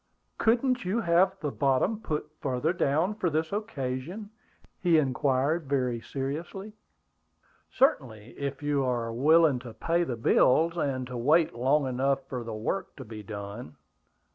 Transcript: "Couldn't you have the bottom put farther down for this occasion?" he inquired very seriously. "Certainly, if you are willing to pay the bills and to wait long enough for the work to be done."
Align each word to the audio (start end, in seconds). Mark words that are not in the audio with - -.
"Couldn't 0.39 0.83
you 0.83 0.99
have 1.01 1.39
the 1.41 1.51
bottom 1.51 1.99
put 1.99 2.27
farther 2.41 2.73
down 2.73 3.13
for 3.13 3.29
this 3.29 3.51
occasion?" 3.51 4.31
he 4.79 4.97
inquired 4.97 5.69
very 5.69 6.01
seriously. 6.01 6.73
"Certainly, 7.69 8.31
if 8.35 8.63
you 8.63 8.83
are 8.83 9.13
willing 9.13 9.59
to 9.59 9.75
pay 9.75 10.03
the 10.03 10.17
bills 10.17 10.75
and 10.75 11.05
to 11.05 11.15
wait 11.15 11.53
long 11.53 11.85
enough 11.85 12.25
for 12.27 12.43
the 12.43 12.51
work 12.55 12.95
to 12.95 13.05
be 13.05 13.21
done." 13.21 13.75